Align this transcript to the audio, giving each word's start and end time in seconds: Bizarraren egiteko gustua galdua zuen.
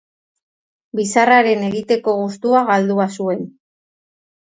Bizarraren 0.99 1.61
egiteko 1.67 2.15
gustua 2.21 2.63
galdua 2.71 3.07
zuen. 3.19 3.45